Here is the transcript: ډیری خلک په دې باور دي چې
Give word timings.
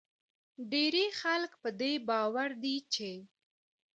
ډیری 0.71 1.05
خلک 1.21 1.51
په 1.61 1.69
دې 1.79 1.93
باور 2.09 2.49
دي 2.63 2.75
چې 2.93 3.11